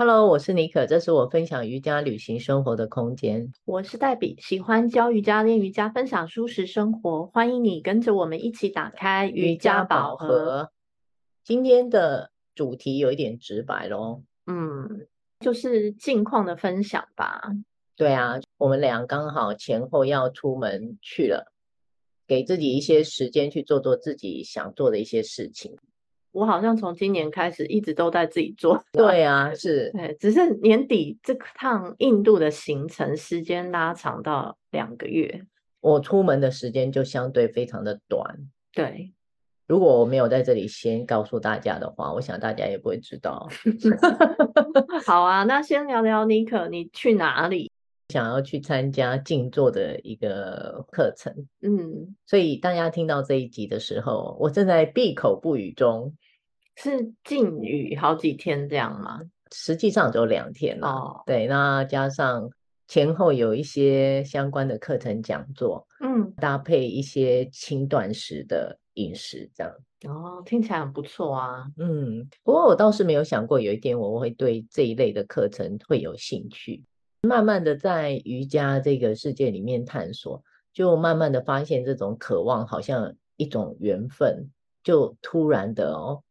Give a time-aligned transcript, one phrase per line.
[0.00, 3.52] Hello，我是妮可，这是我分享瑜伽旅行生活的空间。
[3.64, 7.26] 我是黛比，喜欢教瑜伽、练瑜伽、分享舒适生活。
[7.26, 10.70] 欢迎你跟着我们一起打开瑜伽宝盒。
[11.42, 15.08] 今天的主题有一点直白咯，嗯，
[15.40, 17.50] 就是近况的分享吧。
[17.96, 21.52] 对啊，我们俩刚好前后要出门去了，
[22.24, 25.76] 给自己一些时间去做做自己想做的一些事情。
[26.38, 28.80] 我好像从今年开始一直都在自己做。
[28.92, 35.44] 对啊，是， 对，只是年底这趟印度的行程时间拉长到两个月，
[35.80, 38.36] 我出门的时间就相对非常的短。
[38.72, 39.12] 对，
[39.66, 43.48] 如果我没有在这里先告诉大家的话，我想大家也不会知道。
[45.04, 47.68] 好啊，那先聊聊妮可，你去哪里？
[48.10, 51.34] 想要去参加静坐的一个课程。
[51.62, 56.14] 嗯，所以大家听到这一集的时候，我正在闭口不语中。
[56.80, 59.20] 是禁语好几天这样吗？
[59.50, 60.86] 实际上只有两天了。
[60.86, 62.48] 哦，对，那加上
[62.86, 69.74] 前后有一些相关的课程讲座，嗯，搭配一些轻断食的饮食，这样。
[70.06, 71.66] 哦，听起来很不错啊。
[71.78, 76.84] 嗯，不过我倒是没有想过有一天我会对这一类的课程会有兴趣。
[77.22, 80.40] 慢慢的在瑜伽这个世界里面探索，
[80.72, 84.48] 就慢慢的发现这种渴望好像一种缘分，
[84.84, 86.22] 就突然的哦。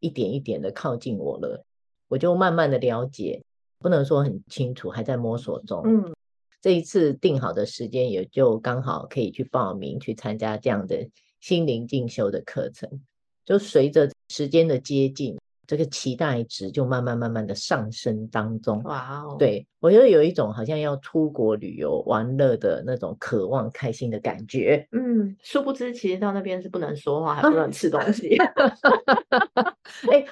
[0.00, 1.64] 一点一点的靠近我了，
[2.08, 3.42] 我就慢慢的了解，
[3.78, 5.82] 不能说很清楚，还在摸索中。
[5.84, 6.14] 嗯，
[6.60, 11.08] 这一次定好的时间也就刚好可以去报名去参加这样的
[11.40, 13.00] 心灵进修的课程，
[13.44, 15.38] 就随着时间的接近。
[15.66, 18.82] 这个期待值就慢慢慢慢的上升当中。
[18.84, 19.36] 哇哦！
[19.38, 24.86] 对，我觉得有一种好像要出国旅游玩乐的那种渴望、开心的感觉。
[24.92, 28.36] 嗯，殊不知其实到那边是不能说话，还不能吃东西。
[30.10, 30.24] 哎，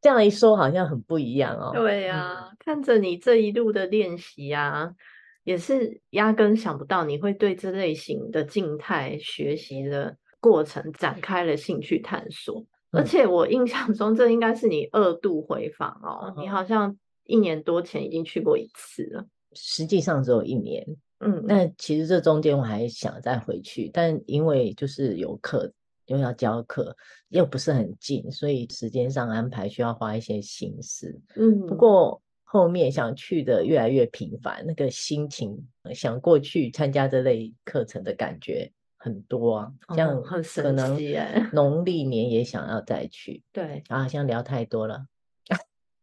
[0.00, 1.70] 这样一说好像很不一样哦。
[1.74, 4.90] 对呀、啊，嗯、看着你这一路的练习啊，
[5.44, 12.64] 也是压根想不到你会对这类型的静态学习的过程展开了兴趣探索。
[12.92, 16.34] 而且我印象中，这应该是你二度回访哦。
[16.36, 19.26] 嗯、你好像一年多前已经去过一次了。
[19.52, 20.86] 实际上只有一年。
[21.20, 25.70] 嗯，那其实这中间我还想再回去，但因为就是有课，
[26.06, 26.96] 又要教课，
[27.28, 31.20] 又不是很近，所以时间上安排需要花一些心思。
[31.36, 35.62] 嗯，不过后面想去的越来越频繁，那个心情
[35.92, 38.72] 想过去参加这类课程的感觉。
[39.02, 41.48] 很多啊，这样很神奇哎！
[41.54, 45.06] 农历年也想要再去，对啊，好像聊太多了，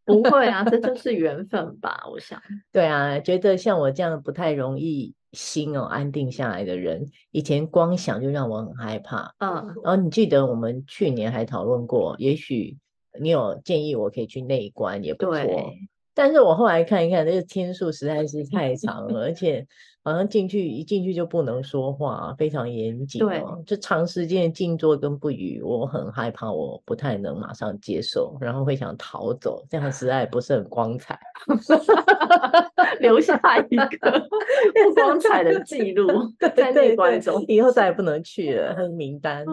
[0.03, 2.41] 不会啊，这就是缘分吧，我想。
[2.73, 9.35] 对啊，觉得像我这样不太容易心哦安定下来的人，以前光想就让我很害怕。
[9.37, 12.77] 嗯，然后你记得我们去年还讨论过，也许
[13.21, 15.35] 你有建议我可以去内观也不错。
[15.35, 19.67] 对但是我后来看一看，这个天数实在是太长了，而且
[20.07, 23.27] 好像进去一进去就不能说话，非常严谨哦。
[23.27, 31.19] 对，就长时间的静坐跟不语，我很害怕，我不太能马上接受，然后会想逃走，这样实在不是很光彩，
[33.01, 33.35] 留下
[33.69, 34.19] 一个
[34.85, 36.07] 不光彩的记录
[36.55, 39.45] 在内观中，以后再也不能去了，很名单。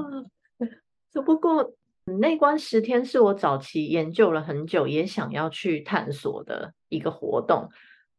[1.12, 1.72] 只不过。
[2.06, 7.66] 内观十天是我早期研究了很久，也想要去探索的一个活动。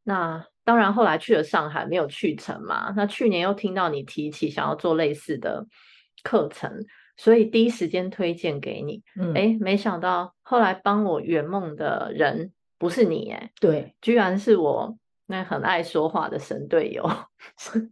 [0.08, 2.94] 那当然后来去了上海，没有去成嘛。
[2.96, 5.66] 那去年又听到你提起想要做类似的
[6.24, 6.72] 课程，
[7.18, 9.02] 所以第一时间推荐给你。
[9.20, 14.96] 嗯，诶，没想到后来帮我圆梦的人不是你，诶，对，居然是我
[15.26, 17.04] 那很爱说话的神队友。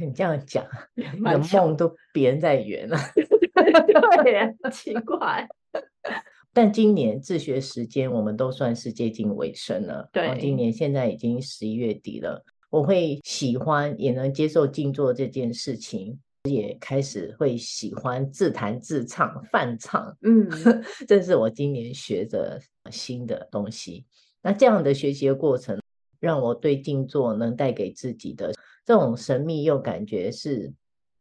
[0.00, 2.96] 你这样讲，你的梦都别人在圆了。
[4.24, 5.46] 对，奇怪。
[6.54, 10.08] 但今年自学时间我们都算是接近尾声了。
[10.12, 12.44] 对，今年现在已经十一月底了。
[12.70, 20.16] 我会喜欢也能接受静坐这件事情，也开始会喜欢自弹自唱、泛唱。
[20.22, 20.48] 嗯，
[21.08, 24.06] 这是我今年学的新的东西。
[24.40, 25.80] 那这样的学习的过程，
[26.20, 28.52] 让我对静坐能带给自己的
[28.84, 30.72] 这种神秘又感觉是。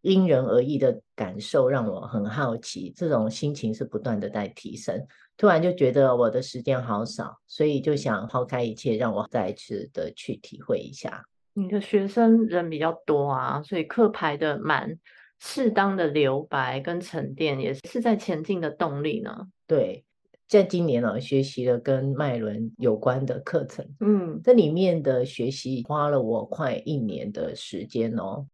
[0.06, 5.02] 因人而异的感受让我很好奇，这种心情是不断的在提升。
[5.36, 11.24] 突然就觉得我的时间好少，所以就想抛开一切，让我再次的去体会一下。
[11.54, 14.98] 你的学生人比较多啊，所以课排的满，
[15.40, 19.48] 适当的留白跟沉淀也是在前进的动力呢。
[19.68, 20.04] 对，
[20.48, 28.48] 在今年呢，学习了跟脉轮有关的课程，嗯，这里面的学习花了我快一年的时间哦。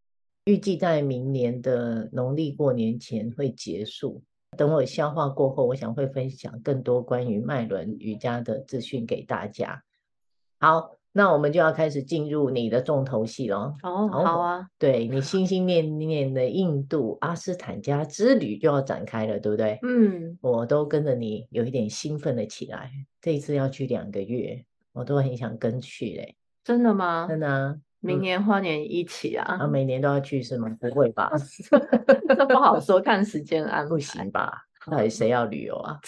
[0.46, 4.24] 预计在明年的农历过年前会结束。
[4.58, 9.84] 等我消化过后，我想会分享更多关于脉轮瑜伽的资讯给大家。
[10.60, 13.74] 好，那我们就要开始进入你的重头戏了。
[13.84, 19.80] 哦，好啊，对，你心心念念的印度阿斯坦加之旅就要展开了，对不对？
[19.84, 22.92] 嗯，我都跟着你有一点兴奋了起来。
[23.22, 26.36] 这一次要去两个月，我都很想跟去嘞。
[26.64, 27.28] 真的吗？
[27.30, 27.78] 真的啊。
[28.02, 29.58] 明年花年一起啊？
[29.60, 30.70] 啊，每年都要去是吗？
[30.80, 31.32] 不会吧？
[32.36, 33.90] 这不好说，看时间安排。
[33.90, 34.66] 不行吧？
[34.90, 36.00] 到底谁要旅游啊？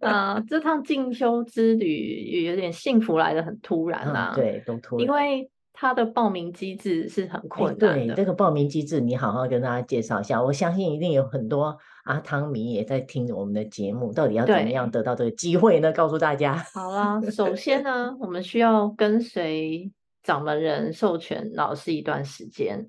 [0.00, 4.32] 啊，这趟进修之旅有点幸福来的很突然啊。
[4.32, 5.04] 嗯、对，都突然。
[5.04, 8.06] 因为它的报名机制是很困难的。
[8.06, 10.40] 对，这个报名机制你好好跟大家介绍一下。
[10.40, 15.92] 我相信一定有很多阿汤迷也在听我们的节目，到底要怎么样得到这个机会呢？
[15.92, 16.54] 告诉大家。
[16.72, 19.90] 好啦，首先呢，我们需要跟随。
[20.22, 22.86] 掌门人授权老师一段时间，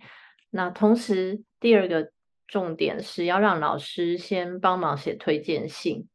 [0.50, 2.12] 那同时第二个
[2.48, 6.08] 重点是要让老师先帮忙写推荐信。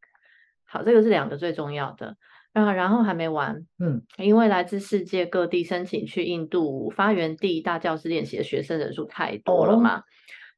[0.64, 2.16] 好，这个是两个最重要的。
[2.52, 10.02] 啊，然后还没完，嗯，因为来自世界各地申请去印度发源地大教室练习的学生人数太多了嘛，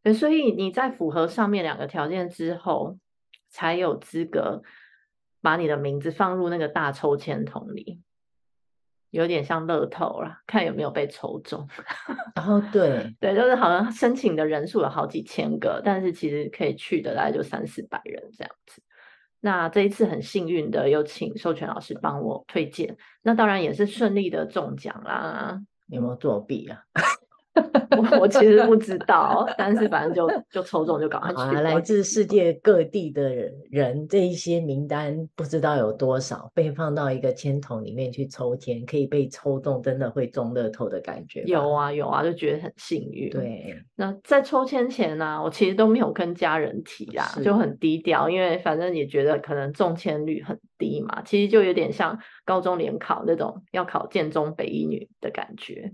[0.05, 2.97] 哦，所以你在符合上面两个条件之后，
[3.49, 4.63] 才有资格
[5.43, 8.01] 把你的名字放入那个大抽签筒里。
[9.11, 11.67] 有点像乐透啦，看有没有被抽中。
[12.35, 18.83] 然 后对对，就是好像申请的人数有好几千个，但是其实可以去的大概就三四百人这样子。
[19.41, 25.61] 那这一次很幸运的有请授权老师帮我推荐，那当然也是顺利的中奖啦。
[25.87, 26.83] 有没有作弊啊？
[27.91, 31.57] 我我其实不知道，但是反正就就抽中就赶快去。
[31.57, 33.31] 啊，来自世界各地的
[33.71, 41.43] 人，这一些名单不知道有多少被放到一个签筒里面去抽签，可以被抽中，真的会中乐透的感觉。
[41.45, 43.31] 有啊有啊，就觉得很幸运。
[43.31, 51.23] 对，那在抽签前呢，啊，我其实都没有跟家人提啦，就很低调，因为反正也觉得可能中签率很低嘛。
[51.25, 55.93] 其实就有点像高中联考那种要考建中北一女的感觉。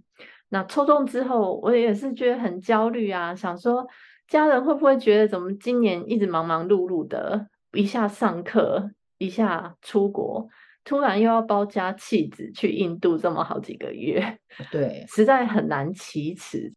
[0.50, 3.86] 那抽中之后，我也是觉得很焦虑啊，想说
[4.28, 10.46] 家人会不会觉得怎么今年一直忙忙碌碌的，一下上课，一下出国，
[10.84, 14.38] 突然又要包家弃子去印度这么好几个月，
[14.70, 16.72] 对，实在很难启齿，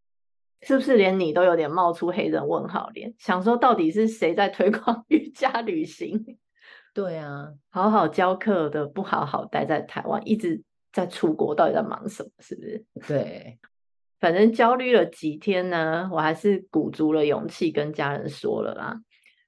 [0.61, 3.13] 是不是连你都有点冒出黑人问号脸？
[3.19, 6.37] 想说到底是谁在推广 瑜伽旅行？
[6.93, 10.63] 对啊，好好教课的不好好待在台湾，一直。
[10.97, 12.29] 在出国到底在忙什么？
[12.39, 12.85] 是不是？
[13.07, 13.59] 对，
[14.19, 18.99] 反正焦虑了几天呢，我还是鼓足了勇气跟家人说了啦。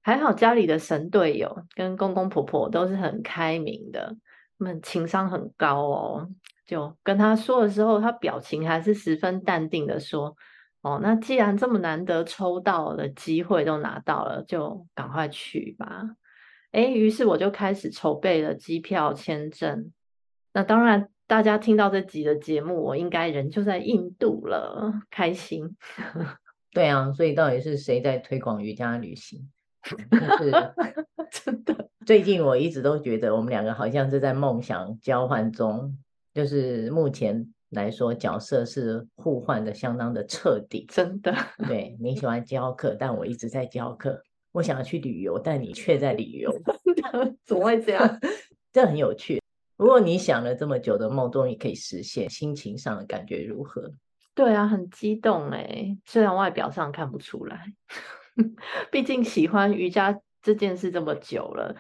[0.04, 4.16] 还好家里的神队友跟公公婆婆都是很开明的，
[4.60, 6.30] 他们情商很高哦。
[6.68, 10.36] 就跟他说的时候，他表情还是十分淡定的说
[10.82, 16.04] ：“哦，那既然这么难得抽到的机会都拿到了，就赶快去吧。”
[16.72, 19.92] 哎，于是我就开始筹备了机票、签证。
[20.54, 21.10] 那当然。
[21.30, 25.78] 大家听到这集的节目，我应该人就在印度了，开心。
[26.74, 29.48] 对啊，所以到底是谁在推广瑜伽旅行？
[29.86, 30.52] 就是
[31.30, 35.96] 真的，最近我一直都觉得我们两个好像是在梦想交换中，
[36.34, 40.88] 就是目前来说角色是互换的相当的彻底。
[40.90, 41.32] 真的，
[41.68, 44.20] 对，你喜欢教课，但我一直在教课。
[44.52, 46.52] 我想要去旅游，但你却在旅游。
[47.46, 48.20] 怎么会这样？
[48.74, 49.40] 这很有趣。
[49.80, 53.90] 如果你想了这么久的梦终于可以实现，心情上的感觉如何？
[54.36, 57.66] 对啊，很激动哎，虽然外表上看不出来，
[58.92, 61.74] 毕竟喜欢瑜伽这件事这么久了，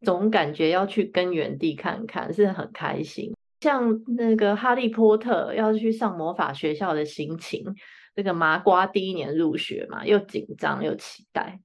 [0.00, 3.32] 总感觉要去根源地看看，是很开心。
[3.60, 7.64] 像那个哈利波特要去上魔法学校的心情，
[8.16, 11.60] 这个麻瓜第一年入学嘛，又紧张又期待，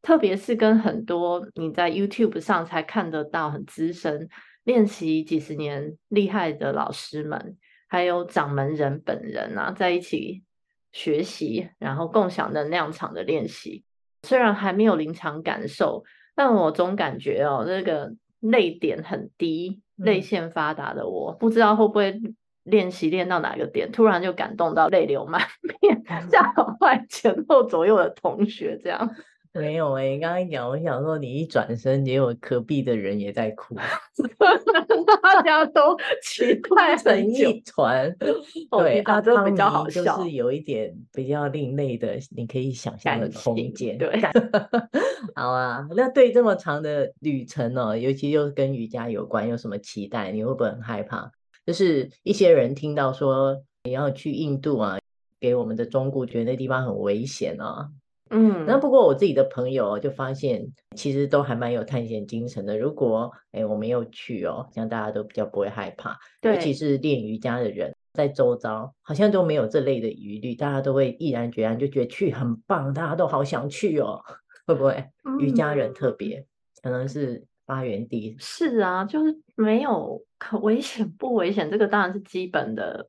[0.00, 4.28] 特别是跟很多你在 YouTube 上才看得到很资深。
[4.64, 7.56] 练习几十年厉害的老师们，
[7.86, 10.42] 还有掌门人本人啊，在一起
[10.92, 13.84] 学习，然后共享能量场的练习。
[14.22, 16.02] 虽然还没有临场感受，
[16.34, 22.18] 但我总感觉哦，这个泪点很低，泪腺发达的我，不知道会不会
[22.62, 25.42] 练习练到哪个点，突然就感动到泪流满
[25.82, 29.14] 面， 吓坏前后左右的同学，这样。
[29.54, 33.76] 没有哎、欸，刚刚讲，我想说，你一转身，结果隔壁的人也在哭，
[35.22, 38.12] 大家都 奇怪成一团。
[38.18, 43.96] 对，他这个比较好笑，就是有一点比较另类的，你可以想象的空间。
[43.96, 44.20] 对，
[45.36, 50.32] 好啊，那对这么长的旅程呢、哦，尤其又跟瑜伽有关，有什么期待？
[50.32, 51.30] 你会不会很害怕？
[51.64, 54.98] 就是一些人听到说你要去印度啊，
[55.38, 57.88] 给我们的中国，觉得那地方很危险啊。
[58.36, 62.76] 嗯，那不过我自己的朋友就发现，其实都还蛮有探险精神的。
[62.76, 66.18] 如果哎我没有去哦，这样大家都比较不会害怕。
[66.40, 74.20] 对，尤其是练瑜伽的人，在周遭好像都没有这类的疑虑，大家都会毅然决然就觉得去很棒，大家都好想去哦，
[74.66, 75.04] 会不会？
[75.38, 76.46] 瑜伽人特别，嗯、
[76.82, 78.34] 可能是发源地。
[78.40, 83.08] 是啊，就是没有可危险不危险，这个当然是基本的。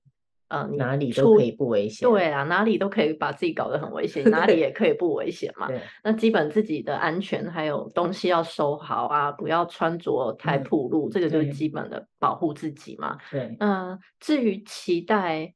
[0.50, 2.08] 嗯，哪里都可以不危险。
[2.08, 5.68] 对啊，哪里都可以把自己搞得很危险，哪里也 可以不危险嘛。
[6.04, 13.18] 那基本自己的安全还有东西要收好啊，不要穿着太暴露，嗯，这个就是基本的保护自己嘛。
[13.32, 15.54] 对，嗯，至于期待，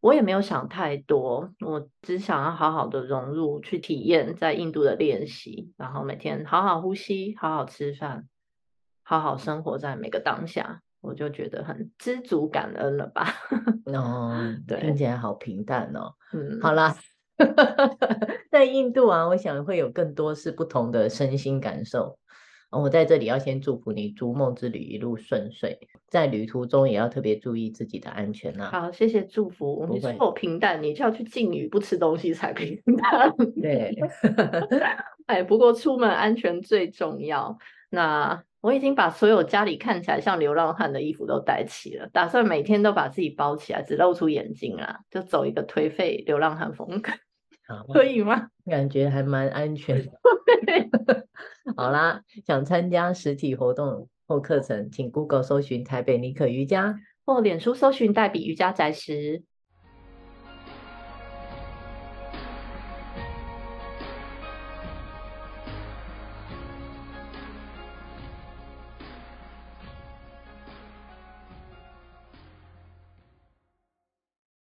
[0.00, 8.28] 我也没有想太多，我只想要好好的融入，去体验在印度的练习，然后每天好好呼吸，好好吃饭，
[9.02, 10.82] 好好生活在每个当下。
[11.00, 13.34] 我就觉得很知足感恩了吧？
[13.86, 14.36] 哦，
[14.66, 16.12] 对，听起来好平淡哦。
[16.32, 16.96] 嗯，好啦，
[18.50, 22.18] 在印度啊，我想会有更多是不同的身心感受。
[22.70, 25.78] 我在这里要先祝福你逐梦之旅一路顺遂，
[26.08, 28.82] 在旅途中也要特别注意自己的安全呐、啊。
[28.82, 29.88] 好，谢谢祝福。
[29.90, 33.34] 你说我平淡，你就要去禁语，不吃东西才平淡。
[33.62, 33.96] 对，
[35.26, 37.56] 哎，不过出门安全最重要。
[37.88, 38.42] 那。
[38.60, 47.12] 我已经把所有家里看起来像流浪汉的衣服都带齐了，打算每天都把自己包起来，只露出眼睛啦，就走一个颓废流浪汉风格，
[47.94, 48.48] 可以吗？
[48.68, 50.12] 感觉还蛮安全的。
[51.76, 59.44] 好啦，想参加实体活动或课程，请 Google 搜寻台北尼可瑜伽，或脸书搜寻代比瑜伽宅时。